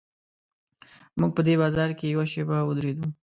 موږ 1.19 1.31
په 1.35 1.41
دې 1.47 1.53
بازار 1.61 1.89
کې 1.97 2.05
یوه 2.13 2.25
شېبه 2.31 2.57
ودرېدو. 2.63 3.05